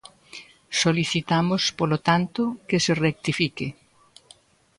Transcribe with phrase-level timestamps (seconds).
[0.81, 3.67] Solicitamos, polo tanto, que se rectifique.